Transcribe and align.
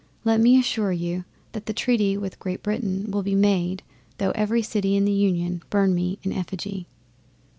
Let 0.25 0.41
me 0.41 0.57
assure 0.57 0.91
you 0.91 1.25
that 1.51 1.67
the 1.67 1.73
treaty 1.73 2.17
with 2.17 2.39
Great 2.39 2.63
Britain 2.63 3.11
will 3.11 3.21
be 3.21 3.35
made 3.35 3.83
though 4.17 4.31
every 4.31 4.63
city 4.63 4.95
in 4.95 5.05
the 5.05 5.11
Union 5.11 5.61
burn 5.69 5.93
me 5.93 6.17
in 6.23 6.33
effigy." 6.33 6.87